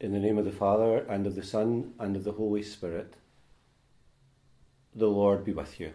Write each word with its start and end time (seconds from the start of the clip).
In 0.00 0.12
the 0.12 0.20
name 0.20 0.38
of 0.38 0.44
the 0.44 0.52
Father, 0.52 0.98
and 1.08 1.26
of 1.26 1.34
the 1.34 1.42
Son, 1.42 1.92
and 1.98 2.14
of 2.14 2.22
the 2.22 2.30
Holy 2.30 2.62
Spirit, 2.62 3.14
the 4.94 5.08
Lord 5.08 5.44
be 5.44 5.52
with 5.52 5.80
you. 5.80 5.90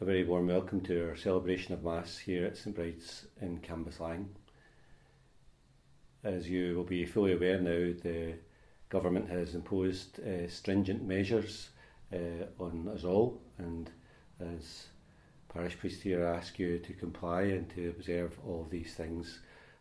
A 0.00 0.06
very 0.06 0.24
warm 0.24 0.46
welcome 0.46 0.80
to 0.84 1.10
our 1.10 1.16
celebration 1.16 1.74
of 1.74 1.84
Mass 1.84 2.16
here 2.16 2.46
at 2.46 2.56
St 2.56 2.74
Bride's 2.74 3.26
in 3.42 3.58
Cambuslang. 3.58 4.28
As 6.24 6.48
you 6.48 6.76
will 6.76 6.84
be 6.84 7.04
fully 7.04 7.34
aware 7.34 7.60
now, 7.60 7.92
the 8.02 8.36
government 8.88 9.28
has 9.28 9.54
imposed 9.54 10.18
uh, 10.20 10.48
stringent 10.48 11.02
measures 11.06 11.68
uh, 12.10 12.46
on 12.58 12.88
us 12.88 13.04
all, 13.04 13.42
and 13.58 13.90
as 14.40 14.86
parish 15.52 15.78
priest 15.78 16.00
here, 16.00 16.26
I 16.26 16.38
ask 16.38 16.58
you 16.58 16.78
to 16.78 16.94
comply 16.94 17.42
and 17.42 17.68
to 17.74 17.90
observe 17.90 18.38
all 18.46 18.66
these 18.70 18.94
things 18.94 19.40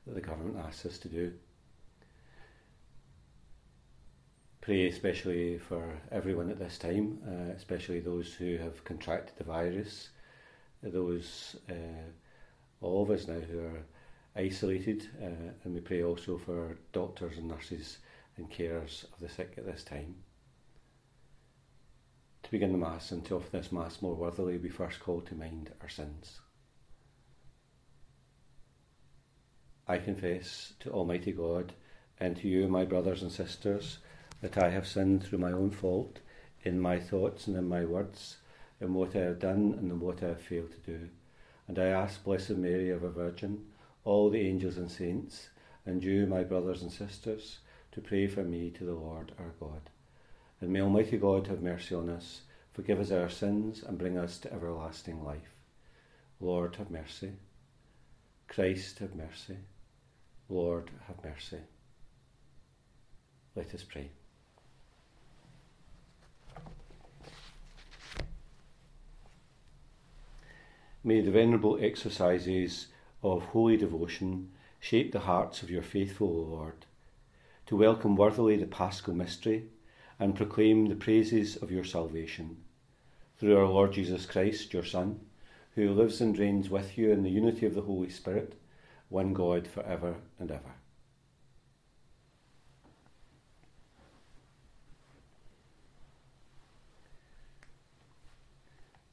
that 0.10 0.16
the 0.16 0.28
government 0.28 0.58
asks 0.66 0.86
us 0.86 0.98
to 0.98 1.08
do. 1.08 1.32
Pray 4.62 4.88
especially 4.88 5.58
for 5.58 6.00
everyone 6.12 6.50
at 6.50 6.60
this 6.60 6.78
time, 6.78 7.20
uh, 7.28 7.54
especially 7.56 8.00
those 8.00 8.34
who 8.34 8.58
have 8.58 8.84
contracted 8.84 9.38
the 9.38 9.44
virus, 9.44 10.10
those, 10.82 11.56
uh, 11.70 12.10
all 12.82 13.04
of 13.04 13.12
us 13.12 13.28
now 13.28 13.40
who 13.40 13.60
are 13.60 13.84
isolated, 14.36 15.08
uh, 15.22 15.54
and 15.64 15.74
we 15.74 15.80
pray 15.80 16.04
also 16.04 16.38
for 16.38 16.78
doctors 16.92 17.38
and 17.38 17.48
nurses 17.48 18.00
and 18.38 18.52
carers 18.52 19.04
of 19.04 19.20
the 19.20 19.30
sick 19.30 19.54
at 19.58 19.66
this 19.66 19.84
time. 19.84 20.16
To 22.44 22.52
begin 22.52 22.72
the 22.72 22.78
Mass 22.80 23.12
and 23.12 23.24
to 23.26 23.36
offer 23.36 23.50
this 23.52 23.72
Mass 23.72 24.02
more 24.02 24.16
worthily, 24.16 24.58
we 24.58 24.70
first 24.70 25.00
call 25.00 25.22
to 25.22 25.36
mind 25.36 25.72
our 25.82 25.90
sins. 25.90 26.40
I 29.90 29.98
confess 29.98 30.74
to 30.82 30.92
Almighty 30.92 31.32
God 31.32 31.74
and 32.20 32.38
to 32.38 32.48
you, 32.48 32.68
my 32.68 32.86
brothers 32.86 33.24
and 33.24 33.32
sisters, 33.32 33.98
that 34.40 34.56
I 34.56 34.70
have 34.70 34.86
sinned 34.86 35.24
through 35.24 35.40
my 35.40 35.52
own 35.52 35.72
fault 35.72 36.20
in 36.62 36.80
my 36.80 37.00
thoughts 37.00 37.48
and 37.48 37.58
in 37.58 37.68
my 37.68 37.86
words, 37.86 38.38
in 38.80 38.94
what 38.94 39.16
I 39.16 39.22
have 39.22 39.40
done 39.40 39.74
and 39.80 39.92
in 39.92 40.00
what 40.00 40.22
I 40.22 40.28
have 40.28 40.42
failed 40.42 40.74
to 40.74 40.92
do. 40.92 41.10
And 41.68 41.80
I 41.80 41.88
ask 41.88 42.24
Blessed 42.24 42.52
Mary, 42.52 42.92
ever 42.92 43.10
Virgin, 43.10 43.66
all 44.04 44.30
the 44.30 44.42
angels 44.42 44.78
and 44.78 44.92
saints, 44.92 45.50
and 45.88 46.04
you, 46.04 46.28
my 46.28 46.44
brothers 46.44 46.84
and 46.84 46.92
sisters, 46.92 47.58
to 47.92 48.00
pray 48.00 48.28
for 48.28 48.44
me 48.44 48.70
to 48.70 48.86
the 48.86 48.94
Lord 48.94 49.32
our 49.40 49.54
God. 49.60 49.90
And 50.62 50.72
may 50.72 50.82
Almighty 50.82 51.18
God 51.18 51.48
have 51.48 51.64
mercy 51.64 51.96
on 51.96 52.12
us, 52.12 52.42
forgive 52.74 53.00
us 53.00 53.10
our 53.10 53.30
sins, 53.30 53.82
and 53.82 53.98
bring 53.98 54.20
us 54.20 54.38
to 54.40 54.54
everlasting 54.54 55.24
life. 55.24 55.56
Lord, 56.40 56.76
have 56.76 56.92
mercy. 56.92 57.32
Christ, 58.48 59.00
have 59.00 59.16
mercy. 59.16 59.58
Lord, 60.50 60.90
have 61.08 61.24
mercy. 61.24 61.60
Let 63.56 63.74
us 63.74 63.84
pray. 63.84 64.10
May 71.04 71.22
the 71.22 71.32
venerable 71.32 71.78
exercises 71.82 72.88
of 73.24 73.44
holy 73.46 73.78
devotion 73.78 74.50
shape 74.80 75.12
the 75.12 75.20
hearts 75.20 75.62
of 75.62 75.70
your 75.70 75.82
faithful 75.82 76.48
Lord, 76.48 76.86
to 77.68 77.78
welcome 77.78 78.16
worthily 78.16 78.58
the 78.58 78.66
paschal 78.66 79.14
mystery 79.14 79.66
and 80.20 80.36
proclaim 80.36 80.88
the 80.88 80.96
praises 80.96 81.56
of 81.56 81.72
your 81.72 81.84
salvation. 81.84 82.58
Through 83.38 83.58
our 83.58 83.68
Lord 83.68 83.94
Jesus 83.94 84.26
Christ, 84.26 84.74
your 84.74 84.84
Son, 84.84 85.22
who 85.76 85.94
lives 85.94 86.20
and 86.20 86.38
reigns 86.38 86.70
with 86.70 86.98
you 86.98 87.12
in 87.12 87.24
the 87.24 87.30
unity 87.30 87.66
of 87.66 87.76
the 87.76 87.82
Holy 87.82 88.10
Spirit, 88.10 88.60
one 89.10 89.34
God 89.34 89.68
for 89.68 89.84
ever 89.84 90.16
and 90.40 90.52
ever. 90.52 90.76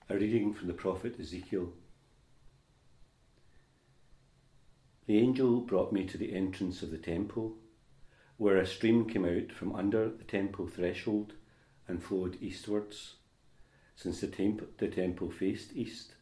A 0.08 0.14
reading 0.14 0.54
from 0.54 0.68
the 0.68 0.74
prophet 0.74 1.18
Ezekiel. 1.18 1.72
The 5.06 5.18
angel 5.18 5.60
brought 5.60 5.92
me 5.92 6.04
to 6.06 6.18
the 6.18 6.34
entrance 6.34 6.82
of 6.82 6.90
the 6.90 6.98
temple, 6.98 7.56
where 8.36 8.58
a 8.58 8.66
stream 8.66 9.08
came 9.08 9.24
out 9.24 9.50
from 9.52 9.74
under 9.74 10.10
the 10.10 10.24
temple 10.24 10.66
threshold 10.66 11.32
and 11.88 12.02
flowed 12.02 12.36
eastwards, 12.40 13.14
since 13.94 14.20
the, 14.20 14.26
temp- 14.26 14.76
the 14.78 14.88
temple 14.88 15.30
faced 15.30 15.72
east. 15.74 16.15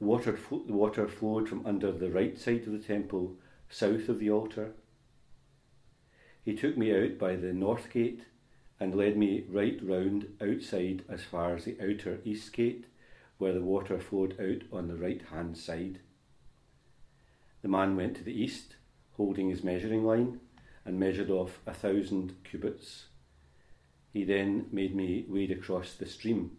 The 0.00 0.06
water, 0.06 0.38
water 0.50 1.06
flowed 1.06 1.48
from 1.48 1.66
under 1.66 1.92
the 1.92 2.10
right 2.10 2.38
side 2.38 2.66
of 2.66 2.72
the 2.72 2.78
temple, 2.78 3.36
south 3.68 4.08
of 4.08 4.18
the 4.18 4.30
altar. 4.30 4.72
He 6.42 6.56
took 6.56 6.78
me 6.78 6.90
out 6.90 7.18
by 7.18 7.36
the 7.36 7.52
north 7.52 7.92
gate 7.92 8.22
and 8.80 8.94
led 8.94 9.18
me 9.18 9.44
right 9.46 9.78
round 9.82 10.26
outside 10.40 11.04
as 11.06 11.22
far 11.22 11.54
as 11.54 11.66
the 11.66 11.76
outer 11.82 12.20
east 12.24 12.50
gate, 12.54 12.86
where 13.36 13.52
the 13.52 13.60
water 13.60 14.00
flowed 14.00 14.40
out 14.40 14.62
on 14.72 14.88
the 14.88 14.96
right 14.96 15.20
hand 15.30 15.58
side. 15.58 15.98
The 17.60 17.68
man 17.68 17.94
went 17.94 18.16
to 18.16 18.24
the 18.24 18.32
east, 18.32 18.76
holding 19.18 19.50
his 19.50 19.62
measuring 19.62 20.04
line, 20.04 20.40
and 20.86 20.98
measured 20.98 21.28
off 21.28 21.60
a 21.66 21.74
thousand 21.74 22.42
cubits. 22.42 23.04
He 24.14 24.24
then 24.24 24.66
made 24.72 24.96
me 24.96 25.26
wade 25.28 25.50
across 25.50 25.92
the 25.92 26.06
stream. 26.06 26.56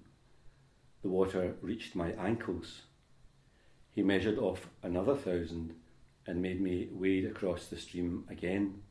The 1.01 1.09
water 1.09 1.55
reached 1.61 1.95
my 1.95 2.11
ankles. 2.11 2.83
He 3.93 4.03
measured 4.03 4.37
off 4.37 4.69
another 4.81 5.15
thousand 5.15 5.75
and 6.25 6.41
made 6.41 6.61
me 6.61 6.87
wade 6.91 7.25
across 7.25 7.67
the 7.67 7.77
stream 7.77 8.23
again. 8.29 8.83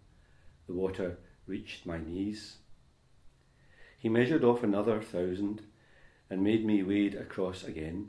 The 0.66 0.74
water 0.74 1.18
reached 1.46 1.86
my 1.86 1.98
knees. 1.98 2.58
He 3.98 4.08
measured 4.08 4.44
off 4.44 4.62
another 4.62 5.00
thousand 5.00 5.62
and 6.28 6.44
made 6.44 6.64
me 6.64 6.82
wade 6.82 7.14
across 7.14 7.64
again. 7.64 8.08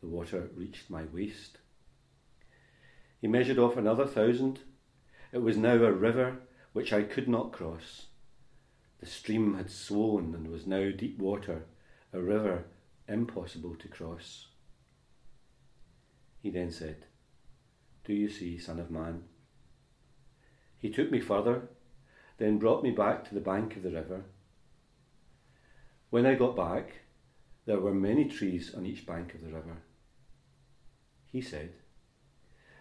The 0.00 0.08
water 0.08 0.50
reached 0.56 0.88
my 0.88 1.04
waist. 1.04 1.58
He 3.20 3.26
measured 3.28 3.58
off 3.58 3.76
another 3.76 4.06
thousand. 4.06 4.60
It 5.32 5.38
was 5.38 5.56
now 5.56 5.74
a 5.74 5.92
river 5.92 6.38
which 6.72 6.92
I 6.92 7.02
could 7.02 7.28
not 7.28 7.52
cross. 7.52 8.06
The 9.00 9.06
stream 9.06 9.56
had 9.56 9.70
swollen 9.70 10.34
and 10.34 10.48
was 10.48 10.66
now 10.66 10.90
deep 10.90 11.18
water, 11.18 11.64
a 12.12 12.20
river 12.20 12.64
impossible 13.08 13.74
to 13.76 13.88
cross. 13.88 14.46
He 16.42 16.50
then 16.50 16.72
said, 16.72 17.06
Do 18.04 18.12
you 18.12 18.28
see, 18.28 18.58
Son 18.58 18.80
of 18.80 18.90
Man? 18.90 19.22
He 20.76 20.90
took 20.90 21.12
me 21.12 21.20
further, 21.20 21.68
then 22.38 22.58
brought 22.58 22.82
me 22.82 22.90
back 22.90 23.24
to 23.28 23.34
the 23.34 23.40
bank 23.40 23.76
of 23.76 23.84
the 23.84 23.92
river. 23.92 24.24
When 26.10 26.26
I 26.26 26.34
got 26.34 26.56
back, 26.56 27.02
there 27.64 27.78
were 27.78 27.94
many 27.94 28.24
trees 28.24 28.74
on 28.74 28.84
each 28.84 29.06
bank 29.06 29.34
of 29.34 29.42
the 29.42 29.52
river. 29.52 29.82
He 31.30 31.40
said, 31.40 31.74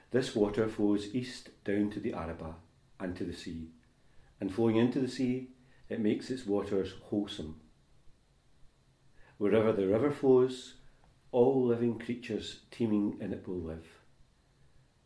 This 0.09 0.35
water 0.35 0.67
flows 0.67 1.13
east 1.13 1.49
down 1.63 1.91
to 1.91 1.99
the 1.99 2.13
Arabah 2.13 2.55
and 2.99 3.15
to 3.15 3.23
the 3.23 3.33
sea, 3.33 3.69
and 4.39 4.51
flowing 4.51 4.77
into 4.77 4.99
the 4.99 5.07
sea, 5.07 5.49
it 5.87 5.99
makes 5.99 6.31
its 6.31 6.47
waters 6.47 6.93
wholesome. 7.03 7.59
Wherever 9.37 9.71
the 9.71 9.87
river 9.87 10.11
flows, 10.11 10.77
all 11.31 11.65
living 11.65 11.97
creatures 11.97 12.59
teeming 12.71 13.17
in 13.21 13.31
it 13.31 13.47
will 13.47 13.61
live. 13.61 13.87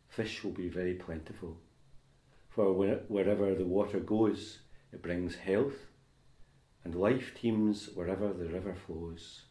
Fish 0.08 0.42
will 0.42 0.52
be 0.52 0.68
very 0.68 0.94
plentiful, 0.94 1.58
for 2.48 2.72
wherever 2.72 3.54
the 3.54 3.64
water 3.64 4.00
goes, 4.00 4.58
it 4.92 5.02
brings 5.02 5.36
health, 5.36 5.86
and 6.84 6.94
life 6.94 7.32
teems 7.40 7.90
wherever 7.94 8.32
the 8.32 8.46
river 8.46 8.74
flows. 8.74 9.42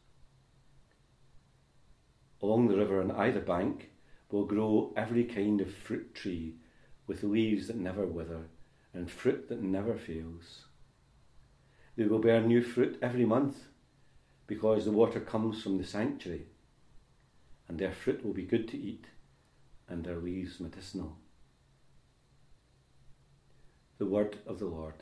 Along 2.42 2.68
the 2.68 2.78
river 2.78 3.02
on 3.02 3.12
either 3.12 3.40
bank 3.40 3.92
will 4.30 4.46
grow 4.46 4.94
every 4.98 5.24
kind 5.24 5.62
of 5.62 5.74
fruit 5.74 6.14
tree 6.14 6.56
with 7.08 7.24
leaves 7.24 7.68
that 7.68 7.78
never 7.78 8.06
wither 8.06 8.50
and 8.94 9.10
fruit 9.10 9.48
that 9.48 9.62
never 9.62 9.98
fails. 9.98 10.66
They 11.96 12.06
will 12.06 12.20
bear 12.20 12.42
new 12.42 12.62
fruit 12.62 12.98
every 13.02 13.26
month 13.26 13.56
because 14.48 14.84
the 14.84 14.92
water 14.92 15.22
comes 15.22 15.64
from 15.64 15.78
the 15.78 15.86
sanctuary 15.86 16.48
and 17.68 17.80
their 17.80 17.92
fruit 17.92 18.24
will 18.24 18.34
be 18.34 18.44
good 18.44 18.68
to 18.70 18.78
eat, 18.78 19.06
and 19.88 20.04
their 20.04 20.18
leaves 20.18 20.60
medicinal. 20.60 21.18
The 23.98 24.06
word 24.06 24.38
of 24.46 24.60
the 24.60 24.66
Lord. 24.66 24.96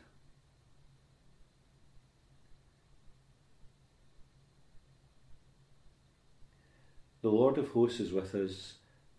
The 7.21 7.29
Lord 7.29 7.57
of 7.57 7.69
hosts 7.69 8.01
is 8.01 8.11
with 8.11 8.35
us, 8.35 8.73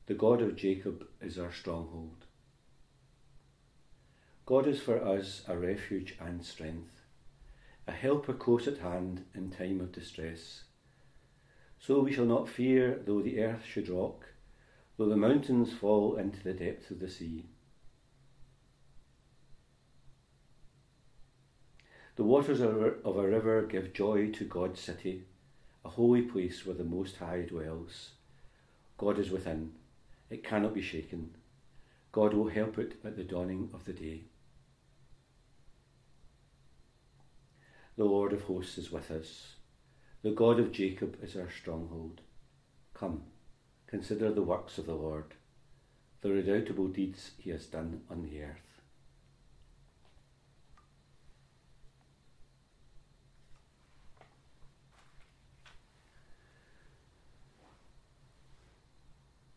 the 0.06 0.14
God 0.14 0.43
of 0.43 0.56
Jacob 0.56 1.06
is 1.23 1.38
our 1.38 1.52
stronghold. 1.52 2.26
God 4.44 4.67
is 4.67 4.79
for 4.79 5.02
us 5.02 5.43
a 5.49 5.56
refuge 5.56 6.14
and 6.20 6.44
strength, 6.44 7.00
a 7.87 7.93
helper 7.93 8.35
close 8.35 8.69
at 8.69 8.79
hand 8.79 9.25
in 9.35 9.50
time 9.50 9.81
of 9.81 9.93
distress. 9.93 10.64
So 11.87 12.01
we 12.01 12.15
shall 12.15 12.25
not 12.25 12.49
fear 12.49 12.99
though 13.05 13.21
the 13.21 13.43
earth 13.43 13.63
should 13.67 13.91
rock, 13.91 14.25
though 14.97 15.11
the 15.11 15.19
mountains 15.19 15.71
fall 15.71 16.17
into 16.17 16.43
the 16.43 16.55
depths 16.55 16.91
of 16.91 16.99
the 16.99 17.11
sea. 17.11 17.45
The 22.17 22.25
waters 22.25 22.61
of 22.61 23.17
a 23.17 23.29
river 23.29 23.67
give 23.71 23.93
joy 23.93 24.31
to 24.31 24.45
God's 24.47 24.81
city, 24.81 25.25
a 25.85 25.91
holy 25.91 26.23
place 26.23 26.65
where 26.65 26.75
the 26.75 26.85
Most 26.85 27.19
High 27.19 27.43
dwells. 27.43 28.13
God 28.97 29.19
is 29.19 29.31
within, 29.31 29.73
it 30.31 30.43
cannot 30.43 30.73
be 30.73 30.81
shaken. 30.81 31.35
God 32.13 32.33
will 32.33 32.49
help 32.49 32.79
it 32.79 32.95
at 33.05 33.17
the 33.17 33.25
dawning 33.25 33.69
of 33.75 33.85
the 33.85 33.93
day. 33.93 34.23
The 37.99 38.05
Lord 38.05 38.33
of 38.33 38.45
hosts 38.45 38.79
is 38.79 38.91
with 38.91 39.11
us. 39.11 39.57
The 40.25 40.31
God 40.31 40.59
of 40.59 40.73
Jacob 40.73 41.19
is 41.23 41.37
our 41.37 41.50
stronghold. 41.50 42.23
Come, 42.94 43.25
consider 43.87 44.32
the 44.32 44.41
works 44.41 44.79
of 44.79 44.87
the 44.87 44.94
Lord, 44.94 45.35
the 46.23 46.31
redoubtable 46.31 46.88
deeds 46.88 47.32
he 47.37 47.50
has 47.50 47.67
done 47.67 48.00
on 48.11 48.23
the 48.23 48.41
earth. 48.41 48.81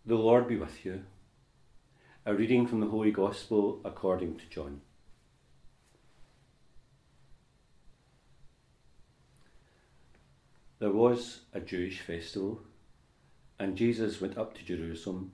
The 0.06 0.16
Lord 0.16 0.50
be 0.50 0.58
with 0.58 0.84
you. 0.84 1.04
A 2.26 2.36
reading 2.36 2.68
from 2.68 2.82
the 2.82 2.88
Holy 2.88 3.12
Gospel 3.12 3.80
according 3.86 4.36
to 4.40 4.50
John. 4.50 4.82
There 10.80 10.92
was 10.92 11.42
a 11.54 11.60
Jewish 11.60 12.02
festival, 12.02 12.62
and 13.58 13.76
Jesus 13.76 14.22
went 14.22 14.38
up 14.38 14.56
to 14.56 14.64
Jerusalem. 14.64 15.32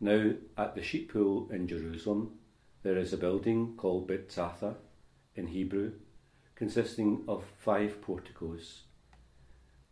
Now, 0.00 0.32
at 0.56 0.74
the 0.74 0.82
sheep 0.82 1.12
pool 1.12 1.50
in 1.50 1.68
Jerusalem, 1.68 2.38
there 2.82 2.96
is 2.96 3.12
a 3.12 3.18
building 3.18 3.74
called 3.76 4.08
Bethzatha 4.08 4.76
in 5.34 5.48
Hebrew, 5.48 5.92
consisting 6.54 7.24
of 7.28 7.44
five 7.58 8.00
porticos, 8.00 8.84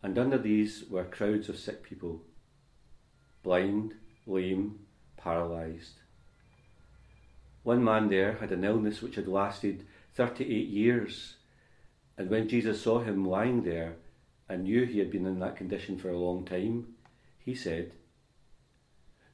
and 0.02 0.18
under 0.18 0.38
these 0.38 0.84
were 0.88 1.04
crowds 1.04 1.48
of 1.48 1.58
sick 1.58 1.82
people 1.82 2.22
blind, 3.42 3.94
lame, 4.26 4.78
paralysed. 5.16 6.00
One 7.62 7.82
man 7.82 8.08
there 8.08 8.34
had 8.34 8.52
an 8.52 8.64
illness 8.64 9.00
which 9.00 9.14
had 9.14 9.28
lasted 9.28 9.86
38 10.14 10.68
years, 10.68 11.37
and 12.18 12.28
when 12.28 12.48
Jesus 12.48 12.82
saw 12.82 12.98
him 12.98 13.24
lying 13.24 13.62
there 13.62 13.94
and 14.48 14.64
knew 14.64 14.84
he 14.84 14.98
had 14.98 15.10
been 15.10 15.24
in 15.24 15.38
that 15.38 15.56
condition 15.56 15.96
for 15.96 16.10
a 16.10 16.18
long 16.18 16.44
time, 16.44 16.88
he 17.38 17.54
said, 17.54 17.92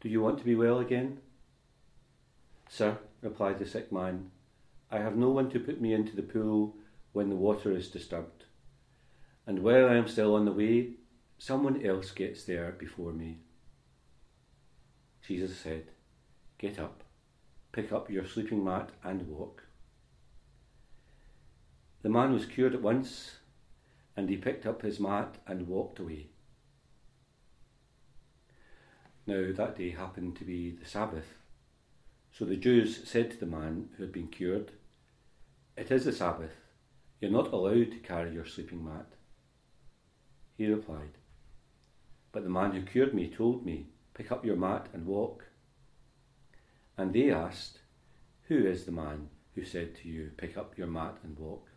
Do 0.03 0.11
you 0.11 0.21
want 0.21 0.39
to 0.39 0.45
be 0.45 0.55
well 0.55 0.79
again? 0.79 1.19
Sir, 2.69 2.99
replied 3.23 3.59
the 3.59 3.67
sick 3.67 3.91
man, 3.91 4.31
I 4.91 4.99
have 4.99 5.17
no 5.17 5.31
one 5.31 5.51
to 5.51 5.59
put 5.59 5.81
me 5.81 5.95
into 5.95 6.15
the 6.15 6.23
pool 6.23 6.77
when 7.13 7.31
the 7.31 7.37
water 7.37 7.73
is 7.73 7.89
disturbed, 7.89 8.45
and 9.47 9.63
while 9.63 9.89
I 9.89 9.97
am 9.97 10.07
still 10.07 10.35
on 10.35 10.45
the 10.45 10.53
way, 10.53 10.91
someone 11.39 11.85
else 11.85 12.11
gets 12.11 12.45
there 12.45 12.73
before 12.73 13.13
me. 13.13 13.39
Jesus 15.27 15.57
said, 15.57 15.85
Get 16.59 16.79
up, 16.79 17.03
pick 17.73 17.93
up 17.93 18.11
your 18.11 18.27
sleeping 18.27 18.63
mat, 18.63 18.91
and 19.03 19.27
walk. 19.27 19.63
The 22.05 22.11
man 22.11 22.35
was 22.35 22.45
cured 22.45 22.75
at 22.75 22.83
once, 22.83 23.39
and 24.15 24.29
he 24.29 24.37
picked 24.37 24.67
up 24.67 24.83
his 24.83 25.01
mat 25.01 25.39
and 25.47 25.67
walked 25.67 25.99
away. 25.99 26.27
Now, 29.27 29.51
that 29.51 29.79
day 29.79 29.89
happened 29.89 30.37
to 30.37 30.45
be 30.45 30.71
the 30.71 30.85
Sabbath. 30.85 31.33
So 32.31 32.45
the 32.45 32.59
Jews 32.59 33.09
said 33.09 33.31
to 33.31 33.41
the 33.41 33.47
man 33.47 33.89
who 33.97 34.03
had 34.03 34.13
been 34.13 34.29
cured, 34.29 34.73
It 35.79 35.91
is 35.91 36.05
the 36.05 36.13
Sabbath. 36.13 36.53
You're 37.23 37.31
not 37.31 37.55
allowed 37.55 37.93
to 37.93 37.99
carry 38.03 38.35
your 38.35 38.45
sleeping 38.45 38.85
mat. 38.85 39.07
He 40.59 40.67
replied, 40.67 41.17
But 42.33 42.43
the 42.45 42.51
man 42.51 42.73
who 42.73 42.83
cured 42.83 43.15
me 43.15 43.31
told 43.31 43.65
me, 43.65 43.87
Pick 44.13 44.31
up 44.31 44.45
your 44.45 44.57
mat 44.57 44.89
and 44.93 45.07
walk. 45.07 45.47
And 46.99 47.15
they 47.15 47.31
asked, 47.31 47.79
Who 48.49 48.67
is 48.67 48.85
the 48.85 48.93
man 48.93 49.31
who 49.55 49.65
said 49.65 49.97
to 49.97 50.09
you, 50.11 50.33
Pick 50.37 50.59
up 50.59 50.77
your 50.77 50.87
mat 50.87 51.17
and 51.23 51.39
walk? 51.39 51.71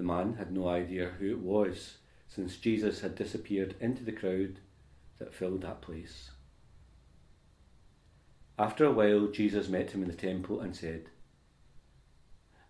The 0.00 0.06
man 0.06 0.36
had 0.36 0.50
no 0.50 0.66
idea 0.66 1.10
who 1.10 1.30
it 1.30 1.40
was, 1.40 1.98
since 2.26 2.56
Jesus 2.56 3.02
had 3.02 3.14
disappeared 3.14 3.76
into 3.80 4.02
the 4.02 4.12
crowd 4.12 4.58
that 5.18 5.34
filled 5.34 5.60
that 5.60 5.82
place. 5.82 6.30
After 8.58 8.86
a 8.86 8.92
while, 8.92 9.26
Jesus 9.26 9.68
met 9.68 9.90
him 9.90 10.00
in 10.00 10.08
the 10.08 10.14
temple 10.14 10.62
and 10.62 10.74
said, 10.74 11.10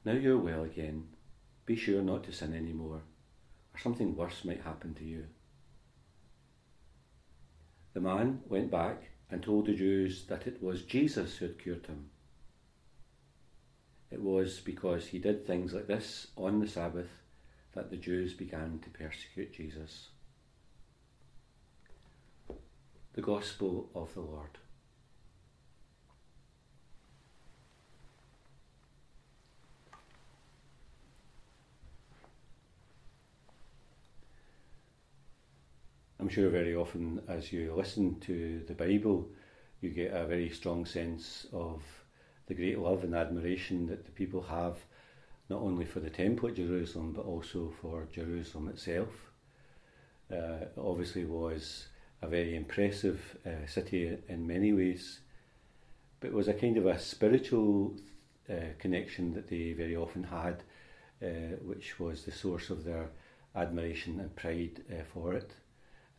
Now 0.05 0.15
you're 0.15 0.41
well 0.41 0.65
again. 0.65 1.06
Be 1.67 1.77
sure 1.77 2.03
not 2.03 2.25
to 2.25 2.32
sin 2.32 2.53
any 2.53 2.73
more, 2.73 3.03
or 3.75 3.79
something 3.79 4.17
worse 4.17 4.44
might 4.44 4.62
happen 4.62 4.94
to 4.94 5.05
you. 5.05 5.27
The 7.93 8.00
man 8.00 8.41
went 8.49 8.73
back 8.73 9.05
and 9.31 9.41
told 9.41 9.67
the 9.67 9.75
Jews 9.75 10.25
that 10.25 10.49
it 10.49 10.61
was 10.61 10.82
Jesus 10.82 11.37
who 11.37 11.47
had 11.47 11.61
cured 11.61 11.87
him. 11.87 12.11
It 14.10 14.20
was 14.20 14.60
because 14.60 15.06
he 15.06 15.18
did 15.18 15.46
things 15.46 15.72
like 15.72 15.86
this 15.86 16.26
on 16.36 16.60
the 16.60 16.66
Sabbath 16.66 17.10
that 17.74 17.90
the 17.90 17.96
Jews 17.96 18.34
began 18.34 18.80
to 18.80 18.90
persecute 18.90 19.52
Jesus. 19.52 20.08
The 23.14 23.22
Gospel 23.22 23.88
of 23.94 24.12
the 24.14 24.20
Lord. 24.20 24.58
I'm 36.18 36.28
sure 36.28 36.50
very 36.50 36.74
often 36.74 37.22
as 37.28 37.52
you 37.52 37.72
listen 37.74 38.20
to 38.20 38.62
the 38.66 38.74
Bible, 38.74 39.28
you 39.80 39.90
get 39.90 40.12
a 40.12 40.26
very 40.26 40.50
strong 40.50 40.84
sense 40.84 41.46
of 41.52 41.82
the 42.50 42.55
great 42.56 42.81
love 42.81 43.05
and 43.05 43.14
admiration 43.14 43.87
that 43.87 44.05
the 44.05 44.11
people 44.11 44.43
have, 44.43 44.76
not 45.49 45.62
only 45.62 45.85
for 45.85 46.00
the 46.00 46.11
temple 46.11 46.49
at 46.49 46.56
Jerusalem, 46.56 47.12
but 47.12 47.25
also 47.25 47.73
for 47.81 48.08
Jerusalem 48.12 48.69
itself. 48.69 49.08
Uh, 50.32 50.58
it 50.62 50.73
obviously 50.76 51.25
was 51.25 51.87
a 52.23 52.26
very 52.26 52.56
impressive 52.56 53.20
uh, 53.47 53.64
city 53.69 54.19
in 54.29 54.48
many 54.48 54.72
ways, 54.72 55.20
but 56.19 56.31
it 56.31 56.34
was 56.34 56.48
a 56.48 56.55
kind 56.55 56.77
of 56.77 56.86
a 56.86 56.98
spiritual 56.98 57.94
uh, 58.51 58.55
connection 58.81 59.32
that 59.34 59.48
they 59.48 59.72
very 59.72 59.94
often 59.94 60.24
had, 60.24 60.65
uh, 61.22 61.55
which 61.63 62.01
was 62.01 62.24
the 62.24 62.32
source 62.32 62.69
of 62.69 62.82
their 62.82 63.10
admiration 63.55 64.19
and 64.19 64.34
pride 64.34 64.82
uh, 64.91 65.05
for 65.15 65.34
it. 65.34 65.53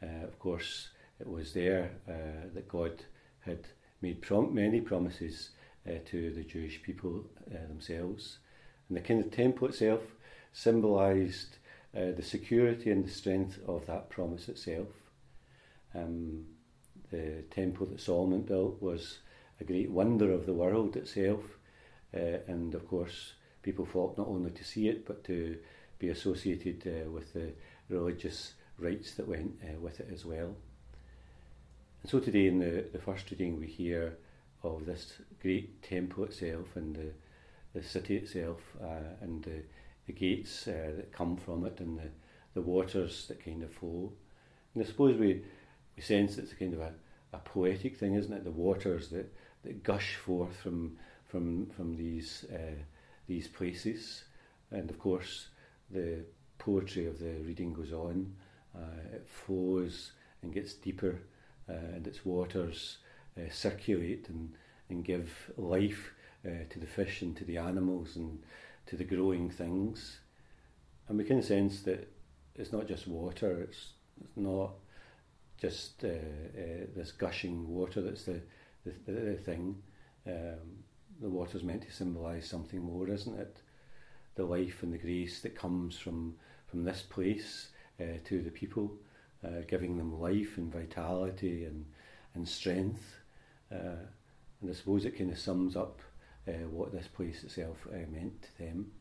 Uh, 0.01 0.23
of 0.23 0.39
course, 0.39 0.91
it 1.19 1.27
was 1.27 1.51
there 1.53 1.91
that 2.07 2.69
God 2.69 3.03
had 3.41 3.67
made 4.01 4.21
prom- 4.21 4.55
many 4.55 4.79
promises 4.79 5.49
uh, 5.87 5.99
to 6.05 6.31
the 6.31 6.43
Jewish 6.43 6.81
people 6.81 7.25
themselves. 7.47 8.39
And 8.87 8.97
the 8.97 9.01
kind 9.01 9.23
of 9.23 9.31
temple 9.31 9.67
itself 9.67 10.01
symbolised 10.53 11.57
the 11.93 12.23
security 12.23 12.89
and 12.89 13.05
the 13.05 13.09
strength 13.09 13.59
of 13.67 13.85
that 13.85 14.09
promise 14.09 14.47
itself. 14.47 14.87
Um, 15.93 16.45
the 17.11 17.43
temple 17.51 17.85
that 17.87 17.99
Solomon 17.99 18.41
built 18.41 18.81
was 18.81 19.19
a 19.59 19.63
great 19.63 19.91
wonder 19.91 20.31
of 20.31 20.45
the 20.45 20.53
world 20.53 20.95
itself, 20.95 21.41
uh, 22.15 22.39
and 22.47 22.73
of 22.73 22.87
course, 22.87 23.33
people 23.61 23.85
flocked 23.85 24.17
not 24.17 24.27
only 24.27 24.51
to 24.51 24.63
see 24.63 24.87
it 24.87 25.05
but 25.05 25.23
to 25.25 25.57
be 25.99 26.09
associated 26.09 26.81
uh, 26.87 27.09
with 27.09 27.33
the 27.33 27.51
religious 27.89 28.53
rites 28.79 29.13
that 29.13 29.27
went 29.27 29.59
uh, 29.63 29.79
with 29.79 29.99
it 29.99 30.09
as 30.11 30.25
well. 30.25 30.55
And 32.01 32.09
so 32.09 32.19
today 32.19 32.47
in 32.47 32.59
the, 32.59 32.85
the 32.91 32.99
first 32.99 33.29
reading 33.29 33.59
we 33.59 33.67
hear 33.67 34.17
of 34.63 34.85
this 34.85 35.13
great 35.41 35.81
temple 35.81 36.25
itself 36.25 36.75
and 36.75 36.95
the, 36.95 37.11
the 37.73 37.83
city 37.83 38.17
itself 38.17 38.59
uh, 38.81 39.15
and 39.21 39.43
the, 39.43 39.63
the 40.07 40.13
gates 40.13 40.67
uh, 40.67 40.91
that 40.95 41.11
come 41.11 41.35
from 41.35 41.65
it 41.65 41.79
and 41.79 41.97
the, 41.97 42.09
the 42.53 42.61
waters 42.61 43.27
that 43.27 43.43
kind 43.43 43.63
of 43.63 43.71
flow. 43.73 44.11
And 44.73 44.83
I 44.83 44.87
suppose 44.87 45.17
we, 45.17 45.41
we 45.95 46.01
sense 46.01 46.37
it's 46.37 46.51
a 46.51 46.55
kind 46.55 46.73
of 46.73 46.81
a, 46.81 46.93
a 47.33 47.37
poetic 47.39 47.97
thing, 47.97 48.15
isn't 48.15 48.33
it? 48.33 48.43
The 48.43 48.51
waters 48.51 49.09
that, 49.09 49.33
that 49.63 49.83
gush 49.83 50.15
forth 50.15 50.55
from 50.57 50.97
from 51.25 51.67
from 51.67 51.95
these 51.95 52.45
uh, 52.53 52.75
these 53.27 53.47
places, 53.47 54.25
and 54.69 54.89
of 54.89 54.99
course 54.99 55.47
the 55.89 56.25
poetry 56.57 57.07
of 57.07 57.19
the 57.19 57.35
reading 57.45 57.73
goes 57.73 57.93
on 57.93 58.33
uh, 58.75 59.13
it 59.13 59.27
flows 59.27 60.11
and 60.41 60.53
gets 60.53 60.73
deeper, 60.73 61.19
uh, 61.69 61.73
and 61.73 62.07
its 62.07 62.25
waters 62.25 62.97
uh, 63.37 63.49
circulate 63.51 64.29
and, 64.29 64.53
and 64.89 65.03
give 65.03 65.51
life 65.57 66.13
to 66.43 66.79
the 66.79 66.87
fish 66.87 67.21
and 67.21 67.37
to 67.37 67.45
the 67.45 67.57
animals 67.57 68.15
and 68.15 68.41
to 68.87 68.95
the 68.95 69.03
growing 69.03 69.47
things. 69.47 70.21
And 71.07 71.15
we 71.19 71.23
can 71.23 71.43
sense 71.43 71.81
that 71.81 72.11
it's 72.55 72.73
not 72.73 72.87
just 72.87 73.07
water, 73.07 73.61
it's, 73.61 73.89
it's 74.19 74.35
not 74.35 74.71
just 75.59 76.03
uh, 76.03 76.07
uh, 76.07 76.87
this 76.95 77.11
gushing 77.11 77.67
water 77.69 78.01
that's 78.01 78.23
the, 78.23 78.41
the, 78.83 79.11
the 79.11 79.35
thing. 79.35 79.75
Um, 80.25 80.81
the 81.21 81.29
water's 81.29 81.61
meant 81.63 81.83
to 81.83 81.91
symbolise 81.91 82.49
something 82.49 82.81
more, 82.81 83.07
isn't 83.07 83.39
it? 83.39 83.61
the 84.35 84.43
life 84.43 84.83
and 84.83 84.93
the 84.93 84.97
grace 84.97 85.41
that 85.41 85.55
comes 85.55 85.97
from, 85.97 86.35
from 86.67 86.83
this 86.83 87.01
place 87.01 87.69
uh, 87.99 88.17
to 88.25 88.41
the 88.41 88.49
people, 88.49 88.91
uh, 89.45 89.61
giving 89.67 89.97
them 89.97 90.19
life 90.19 90.57
and 90.57 90.71
vitality 90.71 91.65
and, 91.65 91.85
and 92.33 92.47
strength. 92.47 93.17
Uh, 93.71 94.05
and 94.61 94.69
I 94.69 94.73
suppose 94.73 95.05
it 95.05 95.17
kind 95.17 95.31
of 95.31 95.39
sums 95.39 95.75
up 95.75 96.01
uh, 96.47 96.67
what 96.69 96.91
this 96.91 97.07
place 97.07 97.43
itself 97.43 97.87
uh, 97.91 97.97
meant 98.11 98.41
to 98.43 98.57
them. 98.63 98.91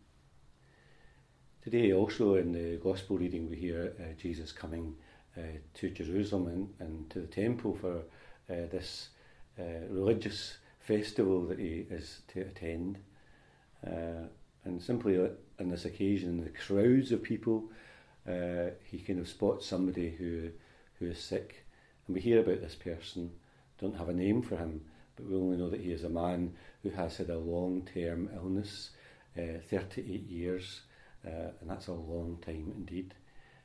Today, 1.62 1.92
also 1.92 2.36
in 2.36 2.52
the 2.52 2.78
Gospel 2.78 3.18
reading, 3.18 3.50
we 3.50 3.56
hear 3.56 3.92
Jesus 4.16 4.50
coming 4.50 4.94
to 5.74 5.90
Jerusalem 5.90 6.46
and, 6.46 6.68
and 6.78 7.10
to 7.10 7.20
the 7.20 7.26
temple 7.26 7.76
for 7.78 8.02
this 8.48 9.10
religious 9.90 10.56
festival 10.80 11.46
that 11.46 11.58
he 11.58 11.86
is 11.90 12.22
to 12.28 12.40
attend. 12.40 12.98
Uh, 13.86 14.26
and 14.64 14.82
simply 14.82 15.18
on 15.18 15.68
this 15.68 15.84
occasion, 15.84 16.42
the 16.42 16.50
crowds 16.50 17.12
of 17.12 17.22
people, 17.22 17.70
uh, 18.28 18.70
he 18.84 18.98
kind 18.98 19.18
of 19.18 19.28
spots 19.28 19.66
somebody 19.66 20.10
who 20.10 20.50
who 20.98 21.06
is 21.06 21.18
sick, 21.18 21.64
and 22.06 22.14
we 22.14 22.20
hear 22.20 22.40
about 22.40 22.60
this 22.60 22.74
person. 22.74 23.30
Don't 23.80 23.96
have 23.96 24.10
a 24.10 24.14
name 24.14 24.42
for 24.42 24.56
him, 24.56 24.82
but 25.16 25.26
we 25.26 25.36
only 25.36 25.56
know 25.56 25.70
that 25.70 25.80
he 25.80 25.90
is 25.90 26.04
a 26.04 26.10
man 26.10 26.52
who 26.82 26.90
has 26.90 27.16
had 27.16 27.30
a 27.30 27.38
long-term 27.38 28.28
illness, 28.34 28.90
uh, 29.38 29.60
38 29.70 30.28
years, 30.28 30.82
uh, 31.26 31.52
and 31.60 31.70
that's 31.70 31.86
a 31.86 31.92
long 31.92 32.38
time 32.44 32.72
indeed. 32.76 33.14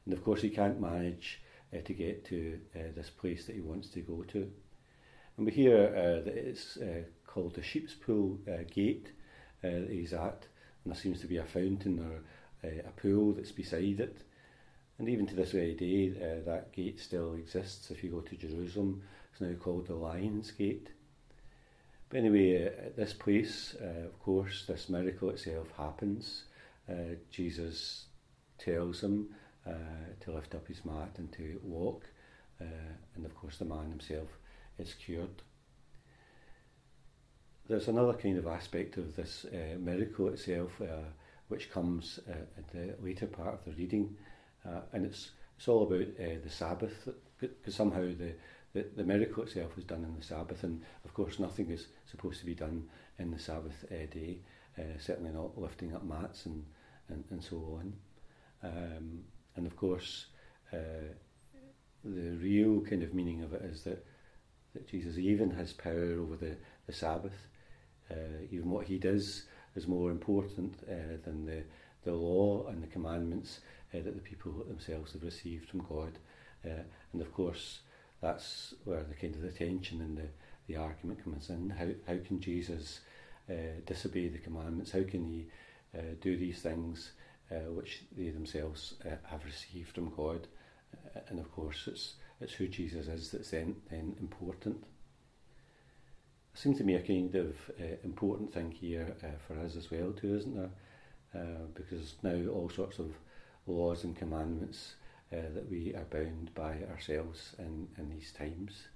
And 0.06 0.14
of 0.14 0.24
course, 0.24 0.42
he 0.42 0.50
can't 0.50 0.80
manage 0.80 1.42
uh, 1.74 1.80
to 1.84 1.94
get 1.94 2.24
to 2.26 2.60
this 2.74 3.10
place 3.10 3.46
that 3.46 3.56
he 3.56 3.62
wants 3.62 3.90
to 3.90 4.02
go 4.02 4.24
to. 4.24 4.50
And 5.38 5.46
we 5.46 5.52
hear 5.52 6.22
that 6.24 6.34
it's 6.34 6.78
called 7.28 7.56
the 7.56 7.64
Sheep's 7.64 7.94
Pool 7.94 8.40
Gate 8.72 9.12
that 9.62 9.90
he's 9.90 10.14
at, 10.14 10.46
and 10.84 10.94
there 10.94 11.02
seems 11.02 11.20
to 11.22 11.28
be 11.28 11.38
a 11.38 11.44
fountain 11.44 12.00
or 12.00 12.22
a 12.64 12.92
pool 13.02 13.34
that's 13.34 13.52
beside 13.52 14.00
it. 14.00 14.22
And 14.98 15.10
even 15.10 15.26
to 15.28 15.36
this 15.36 15.52
very 15.52 15.74
day, 15.74 16.10
that 16.46 16.72
gate 16.72 17.02
still 17.02 17.34
exists. 17.34 17.92
If 17.92 18.04
you 18.04 18.12
go 18.12 18.22
to 18.22 18.38
Jerusalem, 18.38 19.02
it's 19.36 19.42
now 19.42 19.54
called 19.62 19.88
the 19.88 19.96
Lion's 19.96 20.52
Gate. 20.52 20.88
But 22.08 22.20
anyway, 22.20 22.64
uh, 22.64 22.86
at 22.86 22.96
this 22.96 23.14
place, 23.14 23.76
uh, 23.82 24.06
of 24.06 24.18
course, 24.22 24.64
this 24.66 24.88
miracle 24.88 25.30
itself 25.30 25.68
happens. 25.76 26.44
Uh, 26.90 27.16
Jesus 27.32 28.06
tells 28.58 29.02
him 29.02 29.28
uh, 29.68 29.72
to 30.22 30.32
lift 30.32 30.56
up 30.56 30.68
his 30.68 30.86
mat 30.86 31.10
and 31.18 31.30
to 31.34 31.60
walk, 31.64 32.04
uh, 32.62 32.94
and 33.16 33.26
of 33.26 33.36
course, 33.36 33.58
the 33.58 33.66
man 33.66 33.90
himself 33.90 34.30
is 34.80 34.94
cured. 34.94 35.42
There's 37.68 37.90
another 37.90 38.14
kind 38.14 38.38
of 38.38 38.48
aspect 38.48 38.96
of 38.98 39.18
this 39.18 39.46
uh, 39.52 39.78
miracle 39.80 40.30
itself, 40.30 40.80
uh, 40.80 41.10
which 41.50 41.72
comes 41.72 42.20
uh, 42.30 42.34
at 42.58 42.68
the 42.70 42.96
later 43.04 43.28
part 43.28 43.56
of 43.56 43.66
the 43.66 43.72
reading, 43.72 44.16
uh, 44.66 44.82
and 44.94 45.06
it's 45.06 45.32
it's 45.58 45.68
all 45.68 45.84
about 45.84 46.08
uh, 46.20 46.40
the 46.44 46.50
Sabbath, 46.50 47.10
because 47.40 47.76
somehow 47.76 48.02
the, 48.02 48.34
the, 48.76 48.86
the 48.98 49.04
miracle 49.04 49.44
itself 49.44 49.76
was 49.76 49.86
done 49.86 50.04
in 50.04 50.14
the 50.16 50.24
Sabbath, 50.24 50.64
and 50.64 50.82
of 51.06 51.14
course 51.14 51.40
nothing 51.40 51.72
is 51.72 51.88
supposed 52.06 52.40
to 52.42 52.46
be 52.46 52.54
done 52.54 52.84
in 53.18 53.32
the 53.32 53.40
Sabbath 53.40 53.86
uh, 53.90 54.06
day, 54.14 54.40
uh, 54.78 55.00
certainly 55.00 55.32
not 55.32 55.58
lifting 55.58 55.96
up 55.96 56.04
mats 56.04 56.46
and, 56.46 56.66
and, 57.08 57.24
and 57.32 57.42
so 57.42 57.80
on. 57.80 57.94
Um, 58.62 59.22
and 59.56 59.66
of 59.66 59.78
course, 59.78 60.28
uh, 60.74 61.08
the 62.04 62.38
real 62.38 62.82
kind 62.82 63.02
of 63.02 63.14
meaning 63.14 63.44
of 63.44 63.54
it 63.54 63.62
is 63.64 63.84
that, 63.84 64.06
that 64.74 64.90
Jesus 64.90 65.18
even 65.18 65.50
has 65.52 65.72
power 65.72 66.20
over 66.20 66.36
the, 66.36 66.58
the 66.86 66.94
Sabbath. 66.94 67.48
Even 68.52 68.70
what 68.70 68.86
he 68.86 69.00
does 69.00 69.46
is 69.76 69.88
more 69.88 70.12
important 70.12 70.86
than 71.24 71.46
the, 71.46 71.64
the 72.04 72.14
law 72.14 72.68
and 72.68 72.84
the 72.84 72.88
commandments 72.88 73.62
that 73.94 74.14
the 74.14 74.22
people 74.22 74.52
themselves 74.68 75.14
have 75.14 75.24
received 75.24 75.70
from 75.70 75.80
God. 75.80 76.20
And 76.64 77.22
of 77.22 77.34
course, 77.34 77.80
that's 78.26 78.74
where 78.86 79.04
the 79.04 79.14
kind 79.14 79.36
of 79.36 79.42
the 79.44 79.52
tension 79.52 80.02
and 80.02 80.18
the, 80.18 80.28
the 80.68 80.76
argument 80.76 81.24
comes 81.24 81.50
in. 81.50 81.70
How, 81.70 81.90
how 82.08 82.18
can 82.26 82.40
Jesus 82.42 83.02
uh, 83.48 83.82
disobey 83.86 84.30
the 84.30 84.40
commandments? 84.40 84.92
How 84.92 85.04
can 85.04 85.24
he 85.24 85.46
uh, 85.96 86.16
do 86.22 86.36
these 86.36 86.60
things 86.60 87.12
uh, 87.52 87.72
which 87.72 88.02
they 88.18 88.30
themselves 88.30 88.96
uh, 89.06 89.16
have 89.30 89.46
received 89.46 89.94
from 89.94 90.12
God? 90.16 90.48
Uh, 91.16 91.20
and 91.30 91.40
of 91.40 91.52
course, 91.52 91.84
it's, 91.86 92.16
it's 92.42 92.54
who 92.54 92.68
Jesus 92.68 93.08
is 93.08 93.30
that's 93.30 93.52
then, 93.52 93.76
then 93.92 94.16
important. 94.20 94.84
It 96.54 96.60
seems 96.60 96.80
to 96.80 96.84
me 96.84 96.96
a 96.96 97.02
kind 97.02 97.36
of 97.36 97.56
uh, 97.80 97.98
important 98.04 98.52
thing 98.52 98.72
here 98.72 99.16
for 99.48 99.60
us 99.60 99.76
as 99.76 99.92
well 99.92 100.12
too, 100.14 100.36
isn't 100.36 100.56
there? 100.56 100.72
Because 101.76 102.16
now 102.24 102.50
all 102.52 102.70
sorts 102.70 102.98
of 102.98 103.12
laws 103.68 104.04
and 104.04 104.16
commandments 104.16 104.96
uh, 105.34 105.54
that 105.54 105.70
we 105.70 105.94
are 105.96 106.06
bound 106.12 106.54
by 106.54 106.78
ourselves 106.92 107.56
in, 107.58 107.88
in 107.98 108.10
these 108.10 108.32
times. 108.32 108.88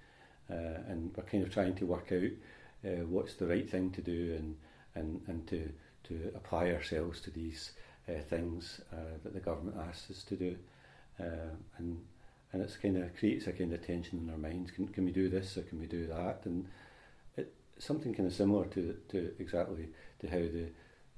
Uh, 0.50 0.81
and 0.88 1.12
we're 1.15 1.24
kind 1.24 1.43
of 1.43 1.51
trying 1.51 1.75
to 1.75 1.86
work 1.86 2.12
out 2.12 2.89
uh, 2.89 3.03
what's 3.05 3.36
the 3.36 3.48
right 3.48 3.69
thing 3.69 3.91
to 3.91 4.01
do 4.01 4.36
and, 4.38 4.55
and, 4.95 5.21
and 5.27 5.48
to, 5.48 5.69
to 6.03 6.31
apply 6.36 6.71
ourselves 6.71 7.19
to 7.21 7.31
these 7.31 7.71
uh, 8.07 8.21
things 8.29 8.81
uh, 8.93 9.17
that 9.24 9.33
the 9.33 9.39
government 9.39 9.77
asks 9.88 10.09
us 10.12 10.24
to 10.24 10.36
do. 10.36 10.55
And 11.17 12.00
and 12.51 12.63
it's 12.63 12.77
kind 12.77 12.98
of 12.98 13.15
creates 13.15 13.45
a 13.45 13.51
kind 13.51 13.71
of 13.74 13.86
tension 13.86 14.17
in 14.19 14.29
our 14.31 14.38
minds. 14.38 14.71
Can, 14.71 14.88
can 14.88 15.05
we 15.05 15.12
do 15.12 15.29
this 15.29 15.55
or 15.55 15.62
can 15.62 15.79
we 15.79 15.86
do 15.86 16.07
that? 16.07 16.41
And 16.45 16.65
it, 17.38 17.53
something 17.77 18.12
kind 18.12 18.27
of 18.27 18.33
similar 18.33 18.65
to, 18.65 18.95
to 19.09 19.31
exactly 19.38 19.89
to 20.21 20.27
how 20.27 20.38
the 20.38 20.65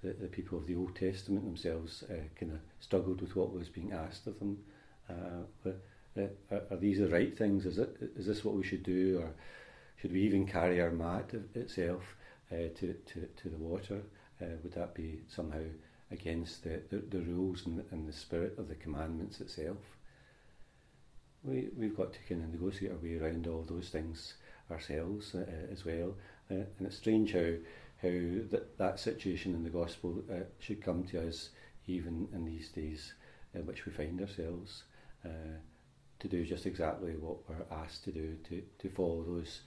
the, 0.04 0.14
the 0.14 0.28
people 0.28 0.58
of 0.58 0.66
the 0.66 0.76
Old 0.76 0.96
Testament 0.96 1.46
themselves 1.46 2.04
kind 2.38 2.52
of 2.52 2.60
struggled 2.80 3.22
with 3.22 3.36
what 3.36 3.54
was 3.54 3.70
being 3.70 3.94
asked 3.94 4.26
of 4.26 4.40
them. 4.40 4.58
Uh, 5.12 5.44
but, 5.64 5.82
uh, 6.18 6.60
are, 6.72 6.78
these 6.78 7.00
the 7.00 7.08
right 7.08 7.38
things? 7.38 7.66
Is 7.66 7.78
it 7.78 7.96
is 8.16 8.26
this 8.26 8.44
what 8.44 8.56
we 8.56 8.64
should 8.64 8.84
do, 8.84 9.20
or 9.22 9.34
should 9.98 10.12
we 10.12 10.22
even 10.22 10.46
carry 10.46 10.82
our 10.82 10.92
mat 10.92 11.32
itself 11.56 12.16
uh, 12.52 12.70
to, 12.76 12.96
to 13.08 13.28
to 13.38 13.50
the 13.50 13.58
water? 13.58 14.02
Uh, 14.42 14.58
would 14.64 14.74
that 14.74 14.94
be 14.94 15.22
somehow 15.28 15.62
against 16.10 16.64
the, 16.64 16.82
the, 16.90 16.98
the 16.98 17.22
rules 17.22 17.66
and, 17.66 17.84
and 17.92 18.08
the 18.08 18.14
spirit 18.14 18.58
of 18.58 18.68
the 18.68 18.76
commandments 18.76 19.40
itself? 19.40 19.78
We 21.44 21.70
we've 21.78 21.96
got 21.96 22.14
to 22.14 22.20
kind 22.28 22.44
of 22.44 22.50
negotiate 22.50 22.92
our 22.92 22.98
way 22.98 23.18
around 23.18 23.48
all 23.48 23.64
those 23.64 23.90
things 23.90 24.36
ourselves 24.70 25.36
uh, 25.36 25.46
as 25.72 25.86
well. 25.86 26.16
Uh, 26.50 26.66
and 26.78 26.88
it's 26.88 26.98
strange 26.98 27.34
how 27.34 27.54
how 28.02 28.10
that, 28.50 28.78
that 28.78 29.00
situation 29.00 29.54
in 29.54 29.64
the 29.64 29.70
gospel 29.70 30.24
uh, 30.30 30.44
should 30.60 30.82
come 30.84 31.04
to 31.04 31.28
us 31.28 31.50
even 31.88 32.28
in 32.34 32.46
these 32.46 32.70
days 32.70 33.14
in 33.54 33.66
which 33.66 33.86
we 33.86 33.92
find 33.92 34.20
ourselves 34.20 34.84
uh, 35.26 35.58
to 36.20 36.28
do 36.28 36.46
just 36.46 36.66
exactly 36.66 37.16
what 37.16 37.38
we're 37.50 37.78
asked 37.78 38.04
to 38.06 38.12
do, 38.12 38.38
to, 38.48 38.62
to 38.80 38.90
follow 38.90 39.24
those 39.24 39.62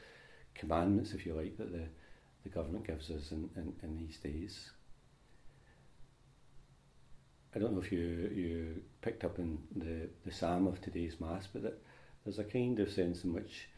commandments, 0.54 1.12
if 1.12 1.26
you 1.26 1.34
like, 1.34 1.56
that 1.58 1.72
the, 1.72 1.84
the 2.44 2.48
government 2.48 2.86
gives 2.86 3.10
us 3.10 3.32
in, 3.32 3.50
in, 3.56 3.72
in 3.82 3.96
these 3.98 4.16
days. 4.18 4.70
I 7.54 7.58
don't 7.58 7.72
know 7.72 7.80
if 7.80 7.92
you, 7.92 8.30
you 8.34 8.82
picked 9.00 9.24
up 9.24 9.38
in 9.38 9.58
the, 9.74 10.08
the 10.24 10.32
psalm 10.32 10.66
of 10.66 10.80
today's 10.80 11.20
Mass, 11.20 11.48
but 11.52 11.62
that 11.62 11.80
there's 12.24 12.38
a 12.38 12.44
kind 12.44 12.80
of 12.80 12.90
sense 12.90 13.22
in 13.22 13.32
which, 13.32 13.68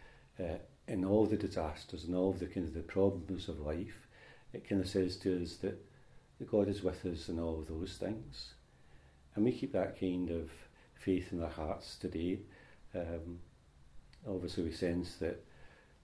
uh, 0.40 0.58
in 0.88 1.04
all 1.04 1.26
the 1.26 1.36
disasters 1.36 2.04
and 2.04 2.14
all 2.14 2.32
the 2.32 2.46
kind 2.46 2.66
of 2.66 2.74
the 2.74 2.80
problems 2.80 3.48
of 3.48 3.60
life, 3.60 4.06
it 4.52 4.68
kind 4.68 4.80
of 4.80 4.88
says 4.88 5.16
to 5.18 5.42
us 5.42 5.56
that, 5.56 5.84
that 6.38 6.50
God 6.50 6.68
is 6.68 6.82
with 6.82 7.04
us 7.04 7.28
in 7.28 7.38
all 7.38 7.64
those 7.68 7.96
things. 7.98 8.54
And 9.34 9.44
we 9.44 9.52
keep 9.52 9.72
that 9.72 10.00
kind 10.00 10.30
of 10.30 10.50
faith 10.98 11.32
in 11.32 11.40
their 11.40 11.48
hearts 11.48 11.96
today. 11.96 12.40
Um, 12.94 13.38
obviously, 14.28 14.64
we 14.64 14.72
sense 14.72 15.16
that 15.16 15.44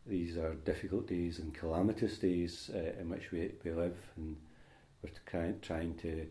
these 0.07 0.37
are 0.37 0.55
difficult 0.55 1.07
days 1.07 1.39
and 1.39 1.55
calamitous 1.55 2.19
days 2.19 2.71
uh, 2.75 3.01
in 3.01 3.09
which 3.09 3.31
we, 3.31 3.53
we 3.65 3.73
live, 3.73 3.97
and 4.17 4.37
we're 5.03 5.55
trying, 5.63 5.95
to 5.95 6.27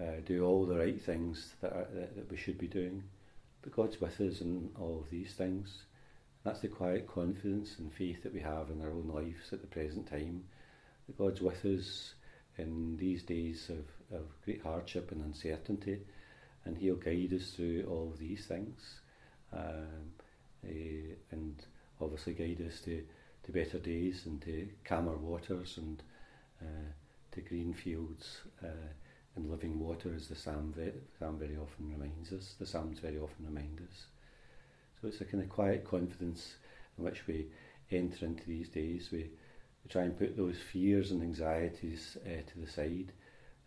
uh, 0.00 0.20
do 0.24 0.44
all 0.44 0.66
the 0.66 0.76
right 0.76 1.00
things 1.00 1.54
that, 1.60 1.72
are, 1.72 1.88
that, 1.92 2.16
that 2.16 2.30
we 2.30 2.36
should 2.36 2.58
be 2.58 2.66
doing. 2.66 3.02
But 3.62 3.76
God's 3.76 4.00
with 4.00 4.20
us 4.20 4.40
in 4.40 4.70
all 4.78 5.00
of 5.02 5.10
these 5.10 5.34
things. 5.34 5.82
That's 6.44 6.60
the 6.60 6.68
quiet 6.68 7.06
confidence 7.06 7.78
and 7.78 7.92
faith 7.92 8.22
that 8.22 8.32
we 8.32 8.40
have 8.40 8.70
in 8.70 8.80
our 8.80 8.90
own 8.90 9.10
lives 9.12 9.52
at 9.52 9.60
the 9.60 9.66
present 9.66 10.08
time 10.08 10.44
that 11.06 11.18
God's 11.18 11.40
with 11.40 11.64
us 11.64 12.14
in 12.56 12.96
these 12.96 13.22
days 13.22 13.70
of, 13.70 14.16
of 14.16 14.26
great 14.44 14.62
hardship 14.62 15.12
and 15.12 15.22
uncertainty, 15.24 15.98
and 16.64 16.76
He'll 16.76 16.96
guide 16.96 17.32
us 17.34 17.50
through 17.50 17.86
all 17.88 18.10
of 18.12 18.18
these 18.18 18.46
things, 18.46 19.00
um, 19.52 20.12
uh, 20.64 21.14
and 21.30 21.62
obviously 22.00 22.34
guide 22.34 22.64
us 22.66 22.80
to, 22.82 23.02
to 23.44 23.52
better 23.52 23.78
days 23.78 24.26
and 24.26 24.40
to 24.42 24.68
calmer 24.84 25.16
waters 25.16 25.78
and 25.78 26.02
uh, 26.60 26.92
to 27.32 27.40
green 27.40 27.72
fields 27.72 28.40
uh, 28.62 28.88
and 29.36 29.50
living 29.50 29.78
water, 29.78 30.12
as 30.14 30.28
the 30.28 30.34
psalm, 30.34 30.74
ve- 30.76 30.92
psalm 31.18 31.38
very 31.38 31.56
often 31.56 31.90
reminds 31.90 32.32
us. 32.32 32.54
The 32.58 32.66
psalms 32.66 32.98
very 32.98 33.18
often 33.18 33.46
remind 33.46 33.80
us. 33.80 34.06
So 35.00 35.08
it's 35.08 35.20
a 35.20 35.24
kind 35.24 35.42
of 35.42 35.48
quiet 35.48 35.84
confidence 35.84 36.56
in 36.98 37.04
which 37.04 37.26
we 37.26 37.46
enter 37.90 38.26
into 38.26 38.44
these 38.44 38.68
days. 38.68 39.08
We 39.10 39.30
we 39.84 39.88
try 39.88 40.02
and 40.02 40.18
put 40.18 40.36
those 40.36 40.58
fears 40.58 41.10
and 41.10 41.22
anxieties 41.22 42.16
uh, 42.26 42.42
to 42.50 42.58
the 42.58 42.70
side 42.70 43.12